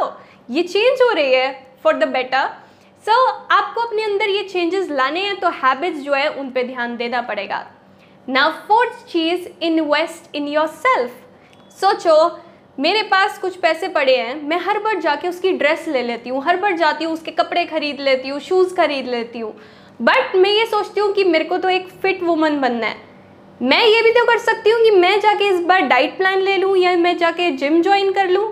ये 0.50 0.64
चेंज 0.64 1.02
हो 1.02 1.12
रही 1.12 1.34
है 1.34 1.52
फॉर 1.84 1.94
द 1.96 2.08
बेटर 2.10 2.50
सो 3.06 3.26
आपको 3.52 3.82
अपने 3.82 4.04
अंदर 4.04 4.30
ये 4.30 4.44
चेंजेस 4.44 4.90
लाने 4.92 5.22
हैं 5.22 5.40
तो 5.40 5.50
हैबिट्स 5.52 6.00
जो 6.00 6.14
है, 6.14 6.28
उन 6.30 6.50
पर 6.50 6.68
ध्यान 6.68 6.96
देना 6.98 7.22
पड़ेगा। 7.22 7.66
नाउ 8.28 8.52
फोर्थ 8.68 9.06
चीज़ 9.08 9.48
इन्वेस्ट 9.62 10.36
इन 10.36 10.48
योर 10.48 10.68
सेल्फ 10.68 11.12
सोचो 11.78 12.16
मेरे 12.78 13.02
पास 13.04 13.38
कुछ 13.38 13.56
पैसे 13.56 13.88
पड़े 13.88 14.16
हैं, 14.18 14.42
मैं 14.44 14.58
हर 14.60 14.78
बार 14.80 15.00
जाके 15.00 15.28
उसकी 15.28 15.52
ड्रेस 15.54 15.88
ले 15.88 16.02
लेती 16.02 16.30
हूँ, 16.30 16.44
हर 16.44 16.58
बार 16.58 16.78
जाती 16.78 17.06
हूँ, 17.06 17.14
उसके 17.14 17.32
कपड़े 17.32 17.66
खरीद 17.66 18.00
लेती 18.00 18.30
हूँ 18.30 18.40
शूज़ 18.40 18.74
खरीद 18.76 19.08
लेती 19.08 19.40
हूँ। 19.40 19.54
बट 20.00 20.36
मैं 20.36 20.50
ये 20.50 20.66
सोचती 20.66 21.00
हूँ 21.00 21.12
कि 21.14 21.24
मेरे 21.24 21.46
को 21.46 21.58
तो 21.58 21.70
एक 21.70 21.88
फिट 22.02 22.24
वुमन 22.24 22.60
बनना 22.62 22.88
है। 22.88 22.96
मैं 23.62 23.84
ये 23.86 24.02
भी 24.02 24.12
तो 24.12 24.26
कर 24.26 24.38
सकती 24.40 24.70
हूँ 24.70 24.82
कि 24.84 24.92
मैं 24.92 25.20
जाके 25.22 25.48
इस 25.48 25.60
बार 25.62 25.82
डाइट 25.82 26.18
प्लान 26.18 26.40
ले 26.40 26.58
लूँ 26.58 26.76
या 26.78 26.96
मैं 26.98 27.18
जाके 27.18 27.52
जिम 27.52 27.82
ज्वाइन 27.82 28.12
कर 28.14 28.30
लूँ। 28.30 28.52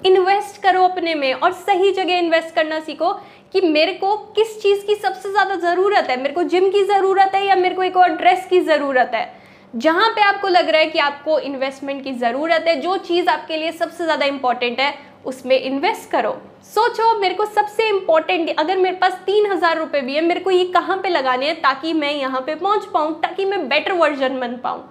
इन्वेस्ट 0.00 0.62
करो 0.62 0.82
अपने 0.82 1.14
में 1.14 1.32
और 1.32 1.52
सही 1.52 1.92
जगह 1.92 2.18
इन्वेस्ट 2.18 2.54
करना 2.54 2.80
सीखो 2.80 3.12
कि 3.52 3.60
मेरे 3.60 3.92
को 3.94 4.16
किस 4.36 4.60
चीज़ 4.62 4.84
की 4.86 4.94
सबसे 4.94 5.30
ज़्यादा 5.30 5.54
ज़रूरत 5.56 6.10
है। 6.10 6.16
मेरे 6.16 6.34
को 6.34 6.42
जिम 6.44 6.68
की 6.70 6.84
ज़रूरत 6.84 7.34
है 7.34 7.46
या 7.46 7.56
मेरे 7.56 7.74
को 7.74 7.82
एक 7.82 7.96
और 7.96 8.16
ड्रेस 8.16 8.46
की 8.50 8.60
ज़रूरत 8.62 9.10
है। 9.14 9.26
जहाँ 9.74 10.08
पे 10.10 10.20
आपको 10.22 10.48
लग 10.48 10.68
रहा 10.68 10.80
है 10.80 10.86
कि 10.86 10.98
आपको 10.98 11.38
इन्वेस्टमेंट 11.40 12.02
की 12.04 12.12
ज़रूरत 12.14 12.64
है, 12.68 12.80
जो 12.80 12.96
चीज़ 12.98 13.28
आपके 13.28 13.56
लिए 13.56 13.72
सबसे 13.72 14.04
ज़्यादा 14.04 14.26
इंपॉर्टेंट 14.26 14.80
है, 14.80 14.94
उसमें 15.26 15.58
इन्वेस्ट 15.58 16.10
करो। 16.10 16.30
सोचो, 16.64 17.18
मेरे 17.20 17.34
को 17.34 17.44
सबसे 17.46 17.88
इंपॉर्टेंट 17.88 18.54
अगर 18.58 18.78
मेरे 18.78 18.96
पास 18.96 19.12
तीन 19.26 19.50
हज़ार 19.52 19.78
रुपये 19.78 20.00
भी 20.00 20.14
है, 20.14 20.20
मेरे 20.20 20.40
को 20.40 20.50
ये 20.50 20.64
कहाँ 20.74 20.96
पे 21.02 21.08
लगाने 21.08 21.46
हैं 21.46 21.60
ताकि 21.60 21.92
मैं 21.92 22.12
यहाँ 22.12 22.40
पे 22.40 22.54
पहुँच 22.54 22.84
पाऊँ, 22.84 23.12
ताकि 23.20 23.44
मैं 23.44 23.68
बेटर 23.68 23.92
वर्जन 23.92 24.38
बन 24.40 24.56
पाऊँ। 24.56 24.84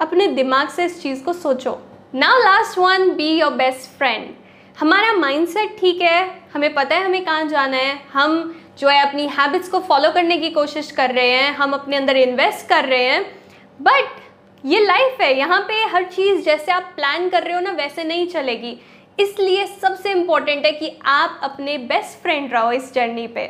अपने 0.00 0.26
दिमाग 0.28 0.68
से 0.68 0.84
इस 0.84 1.02
चीज़ 1.02 1.24
को 1.24 1.32
सोचो। 1.34 1.78
Now 2.14 2.38
last 2.38 2.78
one 2.78 3.10
be 3.10 3.28
your 3.30 3.52
best 3.52 3.98
friend 3.98 4.28
हमारा 4.76 5.12
माइंडसेट 5.12 5.76
ठीक 5.80 6.00
है, 6.02 6.28
हमें 6.54 6.72
पता 6.74 6.96
है 6.96 7.04
हमें 7.04 7.24
कहाँ 7.24 7.44
जाना 7.46 7.76
है। 7.76 7.98
हम 8.12 8.54
जो 8.78 8.88
है 8.88 9.00
अपनी 9.02 9.26
हैबिट्स 9.28 9.68
को 9.68 9.80
फॉलो 9.80 10.10
करने 10.12 10.36
की 10.36 10.50
कोशिश 10.50 10.90
कर 10.90 11.10
रहे 11.10 11.30
हैं, 11.30 11.52
हम 11.54 11.72
अपने 11.72 11.96
अंदर 11.96 12.16
इन्वेस्ट 12.16 12.68
कर 12.68 12.84
रहे 12.84 13.04
हैं। 13.04 13.37
बट 13.78 14.20
ये 14.64 14.80
लाइफ 14.80 15.20
है, 15.20 15.36
यहाँ 15.38 15.60
पे 15.60 15.74
हर 15.90 16.04
चीज़ 16.04 16.42
जैसे 16.42 16.72
आप 16.72 16.92
प्लान 16.96 17.28
कर 17.28 17.42
रहे 17.42 17.54
हो 17.54 17.60
ना, 17.60 17.70
वैसे 17.72 18.04
नहीं 18.04 18.26
चलेगी। 18.26 18.78
इसलिए 19.18 19.66
सबसे 19.66 20.10
इंपॉर्टेंट 20.10 20.64
है 20.66 20.72
कि 20.72 20.90
आप 21.04 21.40
अपने 21.42 21.76
बेस्ट 21.78 22.22
फ्रेंड 22.22 22.52
रहो 22.52 22.72
इस 22.72 22.92
जर्नी 22.94 23.26
पे। 23.26 23.46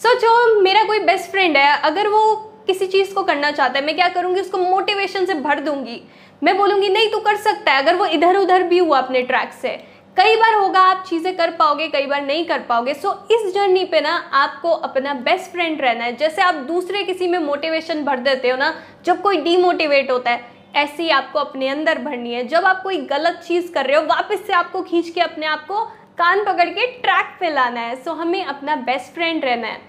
सोचो 0.00 0.60
मेरा 0.60 0.82
कोई 0.84 0.98
बेस्ट 1.00 1.30
फ्रेंड 1.30 1.56
है, 1.56 1.76
अगर 1.80 2.08
वो 2.08 2.34
किसी 2.66 2.86
चीज़ 2.86 3.14
को 3.14 3.22
करना 3.22 3.50
चाहता 3.50 3.78
है, 3.78 3.84
मैं 3.86 3.94
क्या 3.94 4.08
करूँगी, 4.08 4.40
उसको 4.40 4.58
मोटिवेशन 4.58 5.24
से 5.26 5.34
भर 5.34 5.60
दूँगी। 5.60 6.00
मैं 6.42 6.56
बोलूँगी, 6.56 6.88
नहीं, 6.88 7.10
तू 7.10 7.18
कर 7.18 7.36
सकता 7.36 7.72
है। 7.72 7.82
अगर 7.82 7.96
वो 7.96 8.06
इधर 8.06 8.36
उधर 8.36 8.62
भी 8.62 8.78
हुआ 8.78 8.98
अपने 8.98 9.22
ट्रैक 9.22 9.52
से 9.52 9.68
कई 10.16 10.34
बार 10.36 10.54
होगा, 10.54 10.80
आप 10.80 11.04
चीज़ें 11.08 11.36
कर 11.36 11.50
पाओगे, 11.50 11.86
कई 11.88 12.06
बार 12.06 12.22
नहीं 12.22 12.44
कर 12.46 12.58
पाओगे। 12.60 12.94
सो 12.94 13.12
इस 13.30 13.52
जर्नी 13.54 13.84
पे 13.84 14.00
ना 14.00 14.14
आपको 14.32 14.70
अपना 14.70 15.14
बेस्ट 15.20 15.50
फ्रेंड 15.52 15.80
रहना 15.80 16.04
है। 16.04 16.16
जैसे 16.16 16.42
आप 16.42 16.54
दूसरे 16.66 17.02
किसी 17.02 17.28
में 17.28 17.38
मोटिवेशन 17.38 18.02
भर 18.04 18.18
देते 18.18 18.50
हो 18.50 18.56
ना, 18.56 18.74
जब 19.04 19.20
कोई 19.22 19.36
डीमोटिवेट 19.36 20.10
होता 20.10 20.30
है, 20.30 20.44
ऐसी 20.76 21.08
आपको 21.10 21.38
अपने 21.38 21.68
अंदर 21.68 21.98
भरनी 21.98 22.32
है। 22.32 22.46
जब 22.48 22.64
आप 22.64 22.82
कोई 22.82 22.96
गलत 23.06 23.40
चीज़ 23.46 23.72
कर 23.72 23.86
रहे 23.86 23.96
हो, 23.96 24.02
वापस 24.02 24.46
से 24.46 24.52
आपको 24.52 24.82
खींच 24.82 25.08
के 25.08 25.20
अपने 25.20 25.46
आप 25.46 25.64
को 25.66 25.84
कान 26.18 26.44
पकड़ 26.44 26.68
के 26.68 26.86
ट्रैक 26.92 27.36
पे 27.40 27.50
लाना 27.50 27.80
है। 27.80 27.96
सो 28.02 28.12
हमें 28.12 28.44
अपना 28.44 28.76
बेस्ट 28.82 29.14
फ्रेंड 29.14 29.44
रहना 29.44 29.66
है। 29.66 29.80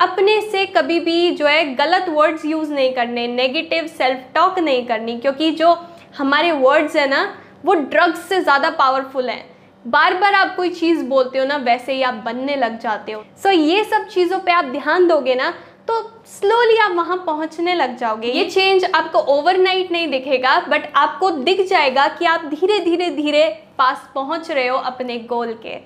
अपने 0.00 0.40
से 0.42 0.64
कभी 0.68 0.98
भी 1.00 1.30
जो 1.30 1.46
है, 1.46 1.64
गलत 1.74 2.08
वर्ड्स 2.08 2.44
यूज़ 2.44 2.72
नहीं 2.72 2.92
करने 2.94 3.26
नेगेटिव 3.28 3.86
सेल्फ 3.88 4.24
टॉक 4.34 4.58
नहीं 4.58 4.86
करनी, 4.86 5.18
क्योंकि 5.18 5.50
जो 5.52 5.76
हमारे 6.18 6.52
वर्ड्स 6.54 6.96
हैं 6.96 7.08
ना, 7.08 7.22
वो 7.64 7.74
ड्रग्स 7.74 8.28
से 8.28 8.40
ज़्यादा 8.40 8.70
पावरफुल 8.72 9.30
हैं। 9.30 9.47
बार 9.84 10.14
बार 10.14 10.34
आप 10.34 10.54
कोई 10.56 10.70
चीज़ 10.70 11.04
बोलते 11.04 11.38
हो 11.38 11.44
ना 11.44 11.56
वैसे 11.56 11.92
ही 11.92 12.02
आप 12.02 12.14
बनने 12.14 12.56
लग 12.56 12.78
जाते 12.80 13.12
हो। 13.12 13.22
सो 13.42 13.48
so, 13.48 13.54
ये 13.54 13.84
सब 13.84 14.06
चीज़ों 14.08 14.38
पे 14.38 14.52
आप 14.52 14.64
ध्यान 14.64 15.06
दोगे 15.08 15.34
ना 15.34 15.50
तो 15.88 16.00
स्लोली 16.26 16.76
आप 16.78 16.92
वहाँ 16.96 17.16
पहुँचने 17.26 17.74
लग 17.74 17.96
जाओगे। 17.96 18.28
ये 18.28 18.44
चेंज 18.44 18.84
आपको 18.84 19.18
ओवरनाइट 19.34 19.92
नहीं 19.92 20.08
दिखेगा 20.10 20.58
बट 20.60 20.90
आपको 20.96 21.30
दिख 21.30 21.66
जाएगा 21.68 22.06
कि 22.08 22.24
आप 22.26 22.44
धीरे 22.44 22.78
धीरे 22.80 23.10
धीरे 23.10 23.48
पास 23.78 24.10
पहुँच 24.14 24.50
रहे 24.50 24.66
हो 24.68 24.76
अपने 24.76 25.18
गोल 25.28 25.52
के। 25.62 25.76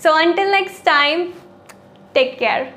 So 0.00 0.12
until 0.12 0.50
next 0.50 0.84
time 0.84 1.24
take 2.14 2.36
care 2.38 2.72